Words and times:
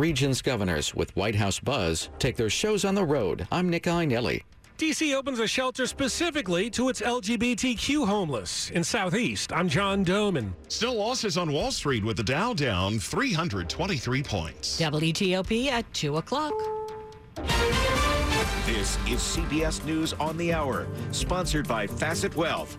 Regions 0.00 0.40
governors 0.40 0.94
with 0.94 1.14
White 1.14 1.34
House 1.34 1.60
Buzz 1.60 2.08
take 2.18 2.34
their 2.34 2.48
shows 2.48 2.86
on 2.86 2.94
the 2.94 3.04
road. 3.04 3.46
I'm 3.52 3.68
Nick 3.68 3.82
Iannelli. 3.82 4.42
DC 4.78 5.14
opens 5.14 5.40
a 5.40 5.46
shelter 5.46 5.86
specifically 5.86 6.70
to 6.70 6.88
its 6.88 7.02
LGBTQ 7.02 8.06
homeless 8.06 8.70
in 8.70 8.82
Southeast. 8.82 9.52
I'm 9.52 9.68
John 9.68 10.02
Domen. 10.02 10.54
Still 10.68 10.94
losses 10.94 11.36
on 11.36 11.52
Wall 11.52 11.70
Street 11.70 12.02
with 12.02 12.16
the 12.16 12.22
Dow 12.22 12.54
down 12.54 12.98
323 12.98 14.22
points. 14.22 14.80
WTOP 14.80 15.66
at 15.66 15.92
2 15.92 16.16
o'clock. 16.16 16.54
This 18.64 18.96
is 19.06 19.20
CBS 19.20 19.84
News 19.84 20.14
on 20.14 20.38
the 20.38 20.54
Hour, 20.54 20.86
sponsored 21.12 21.68
by 21.68 21.86
Facet 21.86 22.34
Wealth. 22.36 22.78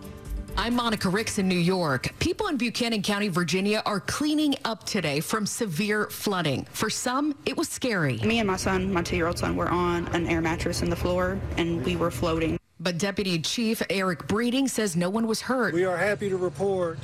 I'm 0.56 0.76
Monica 0.76 1.08
Ricks 1.08 1.38
in 1.38 1.48
New 1.48 1.58
York. 1.58 2.10
People 2.18 2.48
in 2.48 2.56
Buchanan 2.58 3.02
County, 3.02 3.28
Virginia 3.28 3.82
are 3.86 4.00
cleaning 4.00 4.54
up 4.64 4.84
today 4.84 5.20
from 5.20 5.46
severe 5.46 6.08
flooding. 6.10 6.66
For 6.72 6.90
some, 6.90 7.34
it 7.46 7.56
was 7.56 7.68
scary. 7.68 8.18
Me 8.18 8.38
and 8.38 8.46
my 8.46 8.56
son, 8.56 8.92
my 8.92 9.02
two 9.02 9.16
year 9.16 9.26
old 9.26 9.38
son, 9.38 9.56
were 9.56 9.70
on 9.70 10.08
an 10.08 10.26
air 10.26 10.42
mattress 10.42 10.82
in 10.82 10.90
the 10.90 10.96
floor 10.96 11.38
and 11.56 11.82
we 11.84 11.96
were 11.96 12.10
floating. 12.10 12.58
But 12.78 12.98
Deputy 12.98 13.38
Chief 13.38 13.82
Eric 13.88 14.28
Breeding 14.28 14.68
says 14.68 14.94
no 14.94 15.08
one 15.08 15.26
was 15.26 15.40
hurt. 15.40 15.72
We 15.72 15.84
are 15.84 15.96
happy 15.96 16.28
to 16.28 16.36
report 16.36 16.98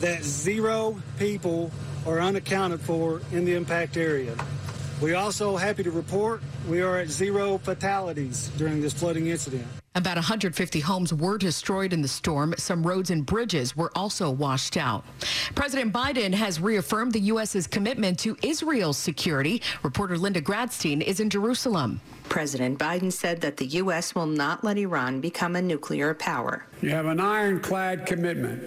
that 0.00 0.24
zero 0.24 1.00
people 1.18 1.70
are 2.06 2.20
unaccounted 2.20 2.80
for 2.80 3.20
in 3.32 3.44
the 3.44 3.54
impact 3.54 3.98
area. 3.98 4.34
We 5.00 5.14
also 5.14 5.56
happy 5.56 5.82
to 5.82 5.90
report 5.90 6.42
we 6.68 6.82
are 6.82 6.98
at 6.98 7.08
zero 7.08 7.56
fatalities 7.56 8.50
during 8.58 8.82
this 8.82 8.92
flooding 8.92 9.28
incident. 9.28 9.66
About 9.94 10.16
150 10.16 10.80
homes 10.80 11.14
were 11.14 11.38
destroyed 11.38 11.94
in 11.94 12.02
the 12.02 12.08
storm. 12.08 12.54
Some 12.58 12.86
roads 12.86 13.10
and 13.10 13.24
bridges 13.24 13.74
were 13.74 13.90
also 13.96 14.30
washed 14.30 14.76
out. 14.76 15.04
President 15.54 15.92
Biden 15.92 16.34
has 16.34 16.60
reaffirmed 16.60 17.12
the 17.12 17.20
U.S.'s 17.20 17.66
commitment 17.66 18.18
to 18.20 18.36
Israel's 18.42 18.98
security. 18.98 19.62
Reporter 19.82 20.18
Linda 20.18 20.42
Gradstein 20.42 21.02
is 21.02 21.18
in 21.18 21.30
Jerusalem. 21.30 22.02
President 22.28 22.78
Biden 22.78 23.10
said 23.10 23.40
that 23.40 23.56
the 23.56 23.66
U.S. 23.66 24.14
will 24.14 24.26
not 24.26 24.62
let 24.62 24.76
Iran 24.76 25.20
become 25.20 25.56
a 25.56 25.62
nuclear 25.62 26.14
power. 26.14 26.66
You 26.82 26.90
have 26.90 27.06
an 27.06 27.20
ironclad 27.20 28.04
commitment 28.06 28.62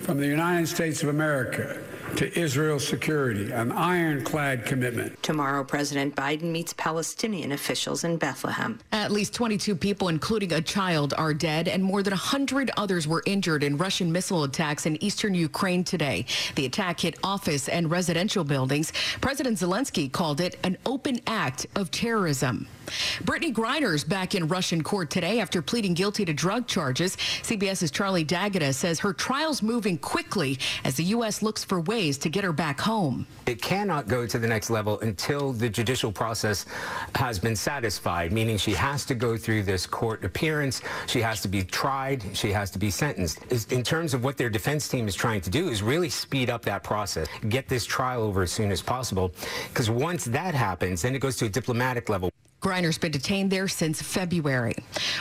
from 0.00 0.18
the 0.18 0.26
United 0.26 0.68
States 0.68 1.02
of 1.02 1.08
America 1.08 1.82
to 2.16 2.38
Israel's 2.38 2.86
security, 2.86 3.50
an 3.50 3.70
ironclad 3.72 4.64
commitment. 4.64 5.22
Tomorrow, 5.22 5.64
President 5.64 6.16
Biden 6.16 6.50
meets 6.50 6.72
Palestinian 6.72 7.52
officials 7.52 8.04
in 8.04 8.16
Bethlehem. 8.16 8.80
At 8.92 9.12
least 9.12 9.34
22 9.34 9.76
people, 9.76 10.08
including 10.08 10.52
a 10.52 10.60
child, 10.60 11.14
are 11.16 11.34
dead, 11.34 11.68
and 11.68 11.82
more 11.82 12.02
than 12.02 12.12
100 12.12 12.70
others 12.76 13.06
were 13.06 13.22
injured 13.26 13.62
in 13.62 13.76
Russian 13.76 14.10
missile 14.10 14.44
attacks 14.44 14.86
in 14.86 15.02
eastern 15.02 15.34
Ukraine 15.34 15.84
today. 15.84 16.24
The 16.54 16.66
attack 16.66 17.00
hit 17.00 17.16
office 17.22 17.68
and 17.68 17.90
residential 17.90 18.44
buildings. 18.44 18.92
President 19.20 19.58
Zelensky 19.58 20.10
called 20.10 20.40
it 20.40 20.58
an 20.64 20.78
open 20.86 21.20
act 21.26 21.66
of 21.76 21.90
terrorism. 21.90 22.66
Brittney 23.22 23.52
Griner's 23.52 24.02
back 24.02 24.34
in 24.34 24.48
Russian 24.48 24.82
court 24.82 25.10
today 25.10 25.40
after 25.40 25.60
pleading 25.60 25.92
guilty 25.92 26.24
to 26.24 26.32
drug 26.32 26.66
charges. 26.66 27.16
CBS's 27.42 27.90
Charlie 27.90 28.24
D'Agata 28.24 28.72
says 28.72 28.98
her 29.00 29.12
trial's 29.12 29.62
moving 29.62 29.98
quickly 29.98 30.58
as 30.84 30.96
the 30.96 31.04
U.S. 31.04 31.42
looks 31.42 31.62
for 31.62 31.82
ways 31.82 31.97
to 31.98 32.28
get 32.28 32.44
her 32.44 32.52
back 32.52 32.80
home. 32.80 33.26
It 33.46 33.60
cannot 33.60 34.06
go 34.06 34.24
to 34.24 34.38
the 34.38 34.46
next 34.46 34.70
level 34.70 35.00
until 35.00 35.52
the 35.52 35.68
judicial 35.68 36.12
process 36.12 36.64
has 37.16 37.40
been 37.40 37.56
satisfied, 37.56 38.32
meaning 38.32 38.56
she 38.56 38.72
has 38.72 39.04
to 39.06 39.16
go 39.16 39.36
through 39.36 39.64
this 39.64 39.84
court 39.84 40.24
appearance, 40.24 40.80
she 41.08 41.20
has 41.20 41.42
to 41.42 41.48
be 41.48 41.64
tried, 41.64 42.22
she 42.34 42.52
has 42.52 42.70
to 42.70 42.78
be 42.78 42.88
sentenced. 42.90 43.72
In 43.72 43.82
terms 43.82 44.14
of 44.14 44.22
what 44.22 44.36
their 44.36 44.48
defense 44.48 44.86
team 44.86 45.08
is 45.08 45.16
trying 45.16 45.40
to 45.40 45.50
do 45.50 45.70
is 45.70 45.82
really 45.82 46.08
speed 46.08 46.50
up 46.50 46.62
that 46.62 46.84
process, 46.84 47.26
get 47.48 47.68
this 47.68 47.84
trial 47.84 48.22
over 48.22 48.42
as 48.42 48.52
soon 48.52 48.70
as 48.70 48.80
possible, 48.80 49.32
because 49.70 49.90
once 49.90 50.24
that 50.26 50.54
happens, 50.54 51.02
then 51.02 51.16
it 51.16 51.18
goes 51.18 51.36
to 51.38 51.46
a 51.46 51.48
diplomatic 51.48 52.08
level. 52.08 52.30
Griner's 52.62 52.98
been 52.98 53.12
detained 53.12 53.50
there 53.50 53.68
since 53.68 54.00
February. 54.02 54.74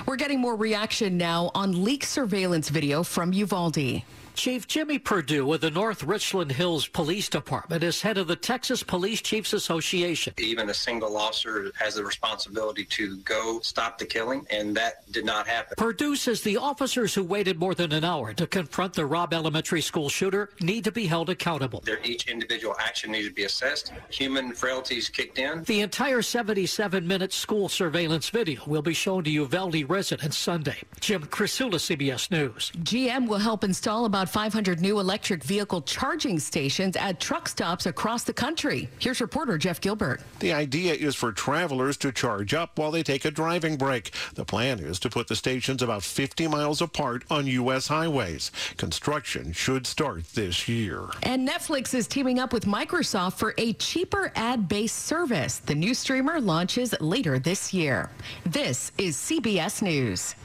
We're 0.06 0.16
getting 0.16 0.40
more 0.40 0.56
reaction 0.56 1.18
now 1.18 1.50
on 1.56 1.84
leaked 1.84 2.08
surveillance 2.08 2.70
video 2.70 3.04
from 3.04 3.32
Uvalde. 3.34 4.04
Chief 4.38 4.68
Jimmy 4.68 5.00
Perdue 5.00 5.52
of 5.52 5.62
the 5.62 5.72
North 5.72 6.04
Richland 6.04 6.52
Hills 6.52 6.88
Police 6.88 7.28
Department 7.28 7.82
is 7.82 8.04
head 8.04 8.20
of 8.20 8.28
the 8.28 8.36
Texas 8.36 8.84
Police 8.84 9.20
Chiefs 9.20 9.52
Association. 9.52 10.36
Even 10.38 10.70
a 10.70 10.76
single 10.76 11.18
officer 11.18 11.72
has 11.76 11.96
the 11.96 12.06
responsibility 12.06 12.86
to 12.86 13.18
go 13.22 13.60
stop 13.62 13.98
the 13.98 14.06
killing, 14.06 14.46
and 14.52 14.78
that 14.78 15.12
did 15.12 15.26
not 15.26 15.48
happen. 15.48 15.74
Perdue 15.76 16.16
says 16.16 16.44
the 16.44 16.56
officers 16.56 17.16
who 17.16 17.24
waited 17.24 17.58
more 17.58 17.74
than 17.74 17.92
an 17.92 18.04
hour 18.04 18.32
to 18.36 18.46
confront 18.46 18.94
the 18.94 19.08
Robb 19.08 19.34
Elementary 19.34 19.82
School 19.82 20.08
shooter 20.08 20.52
need 20.62 20.84
to 20.84 20.92
be 20.92 21.08
held 21.08 21.32
accountable. 21.32 21.82
Their, 21.84 22.00
each 22.04 22.28
individual 22.28 22.76
action 22.80 23.14
needs 23.14 23.28
to 23.28 23.34
be 23.34 23.46
assessed. 23.46 23.92
Human 24.12 24.54
frailties 24.54 25.10
kicked 25.10 25.40
in. 25.40 25.64
The 25.64 25.82
entire 25.82 26.22
77 26.22 27.08
minute 27.08 27.34
school 27.34 27.70
surveillance 27.70 28.30
video 28.30 28.62
will 28.68 28.84
be 28.84 28.94
shown 28.94 29.24
to 29.24 29.32
Uvalde 29.32 29.90
residents 29.90 30.38
Sunday. 30.38 30.78
Jim 31.00 31.24
Krasula, 31.26 31.80
CBS 31.80 32.30
News. 32.30 32.72
GM 32.84 33.28
will 33.28 33.40
help 33.40 33.64
install 33.64 34.06
about 34.06 34.27
500 34.28 34.82
new 34.82 35.00
electric 35.00 35.44
vehicle 35.44 35.82
charging 35.82 36.40
stations 36.40 36.96
at 36.96 37.20
truck 37.20 37.48
stops 37.48 37.86
across 37.86 38.24
the 38.24 38.34
country. 38.34 38.90
Here's 39.00 39.22
reporter 39.22 39.58
Jeff 39.58 39.82
Gilbert. 39.82 40.22
The 40.40 40.54
idea 40.54 40.94
is 40.94 41.16
for 41.16 41.32
travelers 41.32 41.98
to 41.98 42.12
charge 42.12 42.54
up 42.54 42.78
while 42.78 42.92
they 42.92 43.04
take 43.04 43.26
a 43.26 43.32
driving 43.32 43.78
break. 43.78 44.12
The 44.36 44.46
plan 44.46 44.80
is 44.80 45.00
to 45.00 45.10
put 45.10 45.28
the 45.28 45.36
stations 45.36 45.82
about 45.82 46.04
50 46.04 46.48
miles 46.48 46.82
apart 46.82 47.24
on 47.30 47.48
U.S. 47.48 47.88
highways. 47.88 48.52
Construction 48.78 49.52
should 49.52 49.88
start 49.88 50.26
this 50.34 50.68
year. 50.68 51.06
And 51.24 51.48
Netflix 51.48 51.94
is 51.94 52.08
teaming 52.08 52.40
up 52.40 52.54
with 52.54 52.66
Microsoft 52.66 53.34
for 53.34 53.54
a 53.58 53.74
cheaper 53.74 54.32
ad 54.36 54.68
based 54.68 55.06
service. 55.06 55.60
The 55.60 55.76
new 55.76 55.94
streamer 55.94 56.40
launches 56.40 56.94
later 57.00 57.40
this 57.40 57.74
year. 57.74 58.10
This 58.46 58.92
is 58.98 59.16
CBS 59.18 59.82
News. 59.82 60.36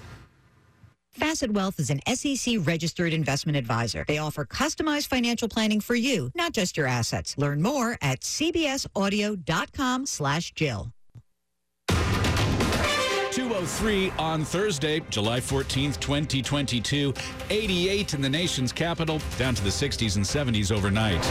Facet 1.15 1.53
Wealth 1.53 1.79
is 1.79 1.91
an 1.91 2.01
SEC 2.15 2.57
registered 2.63 3.13
investment 3.13 3.57
advisor. 3.57 4.05
They 4.09 4.19
offer 4.19 4.45
customized 4.47 5.09
financial 5.09 5.49
planning 5.49 5.81
for 5.81 5.95
you, 5.95 6.31
not 6.35 6.53
just 6.53 6.77
your 6.77 6.87
assets. 6.87 7.37
Learn 7.37 7.61
more 7.63 7.99
at 8.01 8.21
cbsaudio.com 8.21 10.07
slash 10.07 10.53
Jill. 10.53 10.93
203 13.33 14.11
on 14.19 14.45
Thursday, 14.45 15.01
July 15.11 15.41
14th, 15.41 15.99
2022. 16.01 17.15
88 17.51 18.15
in 18.15 18.21
the 18.21 18.29
nation's 18.29 18.73
capital, 18.73 19.21
down 19.39 19.55
to 19.55 19.63
the 19.63 19.71
60s 19.71 20.17
and 20.17 20.25
70s 20.25 20.71
overnight. 20.71 21.23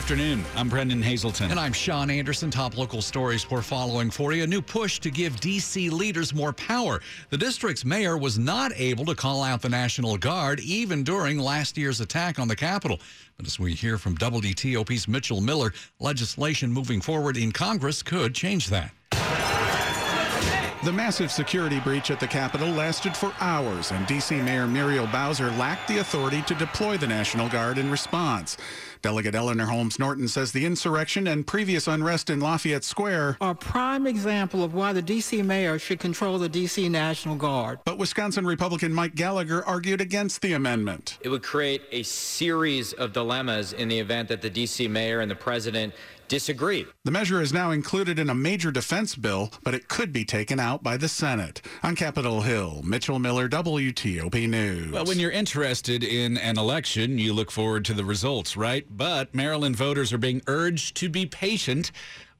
Afternoon. 0.00 0.42
I'm 0.56 0.70
Brendan 0.70 1.02
Haselton. 1.02 1.50
And 1.50 1.60
I'm 1.60 1.74
Sean 1.74 2.08
Anderson. 2.08 2.50
Top 2.50 2.78
local 2.78 3.02
stories 3.02 3.50
we're 3.50 3.60
following 3.60 4.10
for 4.10 4.32
you. 4.32 4.44
A 4.44 4.46
new 4.46 4.62
push 4.62 4.98
to 5.00 5.10
give 5.10 5.38
D.C. 5.40 5.90
leaders 5.90 6.32
more 6.32 6.54
power. 6.54 7.02
The 7.28 7.36
district's 7.36 7.84
mayor 7.84 8.16
was 8.16 8.38
not 8.38 8.72
able 8.76 9.04
to 9.04 9.14
call 9.14 9.42
out 9.42 9.60
the 9.60 9.68
National 9.68 10.16
Guard 10.16 10.58
even 10.60 11.04
during 11.04 11.38
last 11.38 11.76
year's 11.76 12.00
attack 12.00 12.38
on 12.38 12.48
the 12.48 12.56
Capitol. 12.56 12.98
But 13.36 13.46
as 13.46 13.60
we 13.60 13.74
hear 13.74 13.98
from 13.98 14.16
WTOP's 14.16 15.06
Mitchell 15.06 15.42
Miller, 15.42 15.74
legislation 15.98 16.72
moving 16.72 17.02
forward 17.02 17.36
in 17.36 17.52
Congress 17.52 18.02
could 18.02 18.34
change 18.34 18.70
that. 18.70 18.92
The 20.82 20.90
massive 20.90 21.30
security 21.30 21.78
breach 21.78 22.10
at 22.10 22.20
the 22.20 22.26
Capitol 22.26 22.70
lasted 22.70 23.14
for 23.14 23.34
hours, 23.38 23.92
and 23.92 24.06
D.C. 24.06 24.40
Mayor 24.40 24.66
Muriel 24.66 25.06
Bowser 25.08 25.50
lacked 25.50 25.88
the 25.88 25.98
authority 25.98 26.40
to 26.40 26.54
deploy 26.54 26.96
the 26.96 27.06
National 27.06 27.50
Guard 27.50 27.76
in 27.76 27.90
response. 27.90 28.56
Delegate 29.02 29.34
Eleanor 29.34 29.66
Holmes 29.66 29.98
Norton 29.98 30.28
says 30.28 30.52
the 30.52 30.66
insurrection 30.66 31.26
and 31.26 31.46
previous 31.46 31.88
unrest 31.88 32.28
in 32.28 32.38
Lafayette 32.38 32.84
Square 32.84 33.38
are 33.40 33.52
a 33.52 33.54
prime 33.54 34.06
example 34.06 34.62
of 34.62 34.74
why 34.74 34.92
the 34.92 35.00
D.C. 35.00 35.40
mayor 35.42 35.78
should 35.78 35.98
control 35.98 36.38
the 36.38 36.48
D.C. 36.48 36.88
National 36.88 37.34
Guard. 37.34 37.78
But 37.84 37.96
Wisconsin 37.96 38.46
Republican 38.46 38.92
Mike 38.92 39.14
Gallagher 39.14 39.64
argued 39.64 40.02
against 40.02 40.42
the 40.42 40.52
amendment. 40.52 41.18
It 41.22 41.30
would 41.30 41.42
create 41.42 41.82
a 41.90 42.02
series 42.02 42.92
of 42.92 43.14
dilemmas 43.14 43.72
in 43.72 43.88
the 43.88 43.98
event 43.98 44.28
that 44.28 44.42
the 44.42 44.50
D.C. 44.50 44.86
mayor 44.88 45.20
and 45.20 45.30
the 45.30 45.36
president 45.36 45.94
disagree. 46.30 46.86
The 47.04 47.10
measure 47.10 47.42
is 47.42 47.52
now 47.52 47.72
included 47.72 48.18
in 48.18 48.30
a 48.30 48.34
major 48.34 48.70
defense 48.70 49.16
bill, 49.16 49.50
but 49.64 49.74
it 49.74 49.88
could 49.88 50.12
be 50.12 50.24
taken 50.24 50.58
out 50.60 50.82
by 50.82 50.96
the 50.96 51.08
Senate. 51.08 51.60
On 51.82 51.94
Capitol 51.96 52.40
Hill, 52.40 52.80
Mitchell 52.84 53.18
Miller, 53.18 53.48
WTOP 53.48 54.48
News. 54.48 54.92
Well, 54.92 55.04
when 55.04 55.18
you're 55.18 55.32
interested 55.32 56.04
in 56.04 56.38
an 56.38 56.56
election, 56.56 57.18
you 57.18 57.34
look 57.34 57.50
forward 57.50 57.84
to 57.86 57.94
the 57.94 58.04
results, 58.04 58.56
right? 58.56 58.86
But 58.88 59.34
Maryland 59.34 59.76
voters 59.76 60.12
are 60.12 60.18
being 60.18 60.40
urged 60.46 60.96
to 60.98 61.08
be 61.08 61.26
patient 61.26 61.90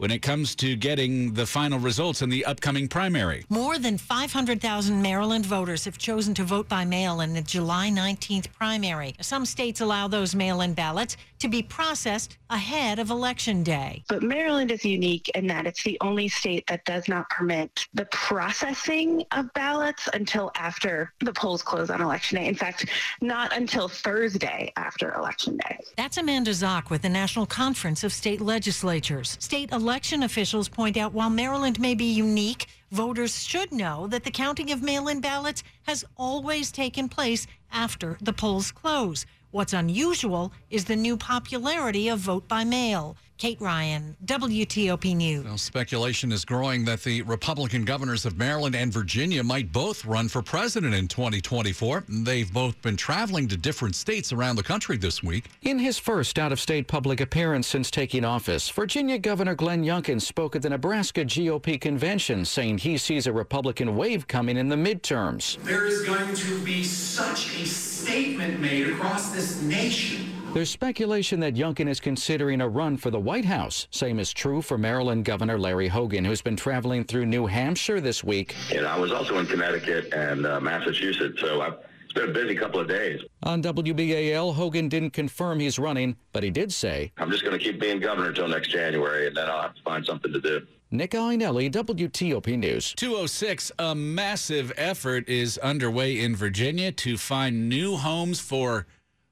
when 0.01 0.11
it 0.11 0.23
comes 0.23 0.55
to 0.55 0.77
getting 0.77 1.35
the 1.35 1.45
final 1.45 1.79
results 1.79 2.23
in 2.23 2.31
the 2.31 2.43
upcoming 2.47 2.89
primary. 2.89 3.45
More 3.51 3.79
than 3.79 3.99
500,000 3.99 5.03
Maryland 5.03 5.45
voters 5.45 5.85
have 5.85 5.99
chosen 5.99 6.33
to 6.35 6.43
vote 6.43 6.71
by 6.71 6.87
mail 6.87 7.21
in 7.21 7.35
the 7.35 7.43
July 7.43 7.91
19th 7.91 8.51
primary. 8.53 9.15
Some 9.21 9.45
states 9.45 9.83
allow 9.83 10.09
those 10.09 10.35
mail 10.35 10.63
in 10.63 10.73
ballots 10.73 11.19
to 11.41 11.49
be 11.49 11.63
processed 11.63 12.39
ahead 12.51 12.99
of 12.99 13.11
Election 13.11 13.63
Day. 13.63 14.05
But 14.09 14.23
Maryland 14.23 14.71
is 14.71 14.85
unique 14.85 15.29
in 15.31 15.47
that 15.49 15.67
it's 15.67 15.83
the 15.83 15.99
only 16.01 16.29
state 16.29 16.67
that 16.69 16.85
does 16.85 17.09
not 17.09 17.29
permit 17.31 17.87
the 17.95 18.05
processing 18.07 19.25
of 19.33 19.53
ballots 19.55 20.09
until 20.15 20.53
after 20.55 21.13
the 21.21 21.33
polls 21.33 21.63
close 21.63 21.91
on 21.91 22.01
Election 22.01 22.39
Day. 22.39 22.47
In 22.47 22.55
fact, 22.55 22.87
not 23.21 23.57
until 23.57 23.89
Thursday 23.89 24.73
after 24.77 25.15
Election 25.15 25.57
Day. 25.69 25.79
That's 25.97 26.19
Amanda 26.19 26.51
Zoch 26.51 26.91
with 26.91 27.03
the 27.03 27.09
National 27.09 27.47
Conference 27.47 28.05
of 28.05 28.13
State 28.13 28.41
Legislatures. 28.41 29.37
State 29.41 29.73
election 29.73 30.23
officials 30.23 30.69
point 30.69 30.97
out 30.97 31.13
while 31.13 31.31
Maryland 31.31 31.81
may 31.81 31.95
be 31.95 32.05
unique, 32.05 32.67
voters 32.91 33.43
should 33.43 33.73
know 33.73 34.07
that 34.09 34.25
the 34.25 34.31
counting 34.31 34.71
of 34.71 34.83
mail 34.83 35.09
in 35.09 35.21
ballots 35.21 35.63
has 35.85 36.05
always 36.17 36.71
taken 36.71 37.09
place 37.09 37.47
after 37.73 38.19
the 38.21 38.33
polls 38.33 38.71
close. 38.71 39.25
What's 39.52 39.73
unusual 39.73 40.52
is 40.70 40.85
the 40.85 40.94
new 40.94 41.17
popularity 41.17 42.08
of 42.08 42.20
vote 42.20 42.47
by 42.47 42.62
mail. 42.62 43.17
Kate 43.37 43.58
Ryan, 43.58 44.17
WTOP 44.26 45.17
News. 45.17 45.44
Well, 45.44 45.56
speculation 45.56 46.31
is 46.31 46.44
growing 46.44 46.85
that 46.85 47.02
the 47.02 47.23
Republican 47.23 47.87
governors 47.87 48.26
of 48.26 48.37
Maryland 48.37 48.76
and 48.76 48.93
Virginia 48.93 49.43
might 49.43 49.73
both 49.73 50.05
run 50.05 50.29
for 50.29 50.43
president 50.43 50.94
in 50.94 51.08
2024. 51.08 52.05
They've 52.06 52.52
both 52.52 52.81
been 52.82 52.99
traveling 52.99 53.49
to 53.49 53.56
different 53.56 53.97
states 53.97 54.31
around 54.31 54.56
the 54.56 54.62
country 54.62 54.99
this 54.99 55.23
week. 55.23 55.47
In 55.62 55.79
his 55.79 55.99
first 55.99 56.38
out 56.38 56.53
of 56.53 56.61
state 56.61 56.87
public 56.87 57.23
appearance 57.23 57.67
since 57.67 57.91
taking 57.91 58.26
office, 58.26 58.69
Virginia 58.69 59.19
Governor 59.19 59.55
Glenn 59.55 59.85
Youngkin 59.85 60.20
spoke 60.20 60.55
at 60.55 60.61
the 60.61 60.69
Nebraska 60.69 61.25
GOP 61.25 61.81
convention, 61.81 62.44
saying 62.44 62.76
he 62.76 62.99
sees 62.99 63.26
a 63.26 63.32
Republican 63.32 63.96
wave 63.96 64.29
coming 64.29 64.58
in 64.58 64.69
the 64.69 64.76
midterms. 64.76 65.56
There 65.64 65.87
is 65.87 66.03
going 66.03 66.35
to 66.35 66.61
be 66.62 66.85
such 66.85 67.56
a 67.58 67.67
statement 68.00 68.61
made 68.61 68.88
across 68.88 69.31
this 69.31 69.61
nation 69.62 70.31
there's 70.52 70.69
speculation 70.69 71.38
that 71.41 71.55
Youngkin 71.55 71.88
is 71.88 72.00
considering 72.00 72.61
a 72.61 72.69
run 72.69 72.97
for 72.97 73.12
the 73.12 73.20
White 73.20 73.44
House. 73.44 73.87
Same 73.93 74.19
is 74.19 74.32
true 74.32 74.62
for 74.62 74.76
Maryland 74.76 75.25
Governor 75.25 75.56
Larry 75.56 75.87
Hogan, 75.87 76.25
who's 76.25 76.43
been 76.43 76.56
traveling 76.56 77.05
through 77.05 77.26
New 77.26 77.47
Hampshire 77.47 78.00
this 78.00 78.25
week. 78.25 78.56
And 78.75 78.85
I 78.85 78.99
was 78.99 79.12
also 79.12 79.38
in 79.38 79.47
Connecticut 79.47 80.12
and 80.12 80.44
uh, 80.44 80.58
Massachusetts, 80.58 81.41
so 81.41 81.61
I've 81.61 81.75
it's 82.11 82.19
been 82.19 82.31
a 82.31 82.33
busy 82.33 82.57
couple 82.57 82.81
of 82.81 82.89
days. 82.89 83.21
On 83.45 83.62
WBAL, 83.62 84.55
Hogan 84.55 84.89
didn't 84.89 85.11
confirm 85.11 85.61
he's 85.61 85.79
running, 85.79 86.17
but 86.33 86.43
he 86.43 86.51
did 86.51 86.73
say, 86.73 87.12
I'm 87.19 87.31
just 87.31 87.45
going 87.45 87.57
to 87.57 87.65
keep 87.65 87.81
being 87.81 88.01
governor 88.01 88.31
until 88.31 88.49
next 88.49 88.69
January, 88.69 89.29
and 89.29 89.37
then 89.37 89.49
I'll 89.49 89.62
have 89.62 89.77
to 89.77 89.83
find 89.83 90.05
something 90.05 90.33
to 90.33 90.41
do. 90.41 90.67
Nick 90.91 91.12
Iannelli, 91.12 91.71
WTOP 91.71 92.59
News. 92.59 92.95
206, 92.97 93.71
a 93.79 93.95
massive 93.95 94.73
effort 94.77 95.29
is 95.29 95.57
underway 95.59 96.19
in 96.19 96.35
Virginia 96.35 96.91
to 96.91 97.17
find 97.17 97.69
new 97.69 97.95
homes 97.97 98.41
for 98.41 98.89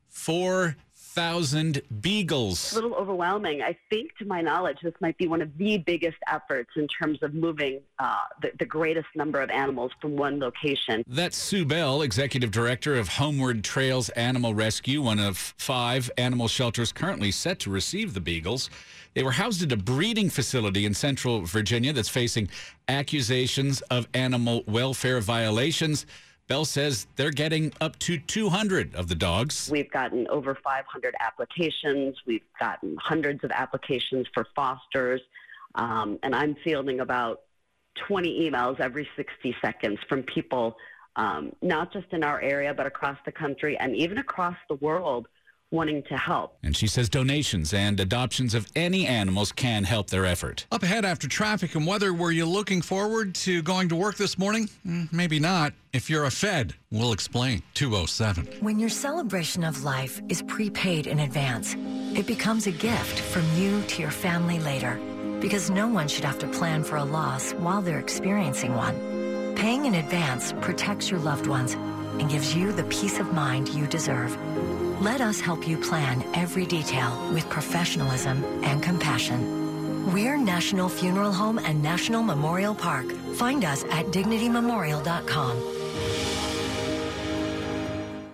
four 0.07 0.77
thousand 1.19 1.83
beagles. 2.01 2.71
A 2.71 2.77
little 2.77 2.95
overwhelming. 2.95 3.61
I 3.61 3.77
think, 3.91 4.17
to 4.19 4.25
my 4.25 4.41
knowledge, 4.41 4.79
this 4.85 4.95
might 5.01 5.19
be 5.19 5.27
one 5.27 5.43
of 5.43 5.51
the 5.59 5.79
biggest 5.79 6.17
efforts 6.33 6.71
in 6.77 6.87
terms 6.87 7.21
of 7.25 7.35
moving 7.35 7.81
uh, 7.99 8.15
the, 8.41 8.53
the, 8.61 8.65
greatest 8.65 9.09
number 9.17 9.43
of 9.43 9.51
animals 9.51 9.91
from 10.01 10.15
one 10.15 10.39
location. 10.39 11.03
That's 11.09 11.37
Sue 11.37 11.65
Bell, 11.65 12.03
executive 12.03 12.53
director 12.53 12.95
of 12.95 13.09
Homeward 13.09 13.65
Trails 13.65 14.11
Animal 14.11 14.55
Rescue, 14.55 15.03
one 15.03 15.19
of 15.19 15.37
five 15.37 16.09
animal 16.17 16.47
shelters 16.47 16.93
currently 16.93 17.33
set 17.33 17.59
to 17.61 17.71
receive 17.71 18.15
the 18.15 18.21
beagles. 18.21 18.71
They 19.15 19.25
were 19.25 19.33
housed 19.33 19.65
at 19.65 19.73
a 19.73 19.77
breeding 19.77 20.31
facility 20.31 20.87
in 20.87 20.95
central 20.95 21.41
Virginia 21.41 21.93
that's 21.93 22.09
facing 22.09 22.49
accusations 22.87 23.81
of 23.91 24.07
animal 24.15 24.63
welfare 24.69 25.21
violations. 25.21 26.07
Bell 26.49 26.65
says 26.65 27.07
they're 27.17 27.31
getting 27.31 27.73
up 27.81 27.99
to 28.01 28.19
200 28.19 28.95
of 28.95 29.09
the 29.09 29.15
dogs. 29.15 29.69
We've 29.71 29.91
gotten 29.91 30.27
over 30.29 30.55
500 30.55 31.15
applications. 31.21 32.17
We've 32.27 32.41
gotten 32.59 32.97
hundreds 32.99 33.45
of 33.45 33.51
applications 33.51 34.27
for 34.33 34.47
fosters. 34.57 35.21
Um, 35.75 36.19
and 36.23 36.35
I'm 36.35 36.57
fielding 36.65 37.01
about 37.01 37.43
20 38.07 38.51
emails 38.51 38.81
every 38.81 39.07
60 39.15 39.55
seconds 39.61 39.99
from 40.09 40.23
people, 40.23 40.77
um, 41.17 41.53
not 41.61 41.93
just 41.93 42.07
in 42.13 42.25
our 42.25 42.41
area, 42.41 42.73
but 42.73 42.87
across 42.87 43.19
the 43.27 43.33
country 43.33 43.77
and 43.79 43.95
even 43.95 44.17
across 44.17 44.57
the 44.71 44.77
world 44.77 45.29
wanting 45.71 46.03
to 46.05 46.17
help. 46.17 46.57
And 46.63 46.77
she 46.77 46.87
says 46.87 47.09
donations 47.09 47.75
and 47.75 48.01
adoptions 48.01 48.55
of 48.55 48.67
any 48.75 49.07
animals 49.07 49.53
can 49.53 49.85
help 49.85 50.09
their 50.11 50.25
effort. 50.25 50.67
Up 50.73 50.83
ahead 50.83 51.05
after 51.05 51.29
traffic 51.29 51.75
and 51.75 51.87
weather, 51.87 52.13
were 52.13 52.31
you 52.31 52.47
looking 52.47 52.83
forward 52.83 53.35
to 53.37 53.63
going 53.63 53.89
to 53.91 53.97
work 53.97 54.17
this 54.17 54.39
morning? 54.39 54.69
Mm, 54.87 55.13
maybe 55.13 55.39
not. 55.39 55.73
If 55.93 56.09
you're 56.09 56.25
a 56.25 56.31
Fed, 56.31 56.75
we'll 56.91 57.13
explain. 57.13 57.63
207. 57.75 58.47
When 58.61 58.79
your 58.79 58.89
celebration 58.89 59.65
of 59.65 59.85
life 59.85 60.21
is 60.29 60.43
prepaid 60.43 61.07
in 61.07 61.21
advance, 61.21 61.77
it 62.15 62.27
becomes 62.27 62.67
a 62.67 62.73
gift 62.73 63.19
from 63.19 63.45
you 63.57 63.83
to 63.83 64.03
your 64.03 64.11
family 64.11 64.59
later. 64.61 64.99
Because 65.41 65.71
no 65.71 65.87
one 65.87 66.09
should 66.09 66.25
have 66.25 66.39
to 66.41 66.49
plan 66.49 66.83
for 66.83 66.97
a 66.97 67.05
loss 67.05 67.53
while 67.53 67.81
they're 67.81 68.01
experiencing 68.01 68.75
one. 68.75 69.55
Paying 69.55 69.87
in 69.87 69.95
advance 69.95 70.53
protects 70.61 71.11
your 71.11 71.21
loved 71.21 71.47
ones 71.47 71.75
and 71.75 72.29
gives 72.29 72.55
you 72.55 72.73
the 72.73 72.85
peace 72.85 73.19
of 73.21 73.33
mind 73.33 73.69
you 73.69 73.87
deserve. 73.87 74.37
Let 75.01 75.21
us 75.21 75.39
help 75.39 75.69
you 75.69 75.79
plan 75.79 76.25
every 76.35 76.67
detail 76.67 77.17
with 77.33 77.49
professionalism 77.49 78.43
and 78.65 78.83
compassion. 78.83 80.13
We're 80.13 80.37
National 80.37 80.89
Funeral 80.89 81.31
Home 81.31 81.61
and 81.61 81.81
National 81.81 82.21
Memorial 82.21 82.75
Park. 82.75 83.13
Find 83.37 83.65
us 83.65 83.85
at 83.93 84.07
dignitymemorial.com. 84.07 85.63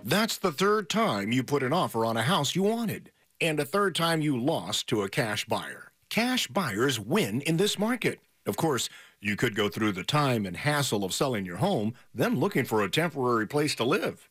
That's 0.05 0.39
the 0.39 0.53
third 0.53 0.89
time 0.89 1.33
you 1.33 1.43
put 1.43 1.63
an 1.63 1.75
offer 1.75 2.07
on 2.07 2.17
a 2.17 2.23
house 2.23 2.55
you 2.55 2.63
wanted, 2.63 3.13
and 3.43 3.61
a 3.61 3.67
third 3.67 3.95
time 3.95 4.23
you 4.23 4.41
lost 4.41 4.87
to 4.87 5.03
a 5.03 5.11
cash 5.11 5.45
buyer. 5.45 5.93
Cash 6.09 6.47
buyers 6.47 6.99
win 6.99 7.43
in 7.43 7.59
this 7.59 7.79
market. 7.79 8.21
Of 8.47 8.57
course, 8.57 8.89
you 9.21 9.37
could 9.37 9.55
go 9.55 9.69
through 9.69 9.93
the 9.93 10.03
time 10.03 10.47
and 10.47 10.57
hassle 10.57 11.05
of 11.05 11.13
selling 11.13 11.45
your 11.45 11.59
home, 11.59 11.93
then 12.15 12.41
looking 12.41 12.65
for 12.65 12.83
a 12.83 12.91
temporary 12.91 13.47
place 13.47 13.75
to 13.75 13.85
live. 13.85 14.31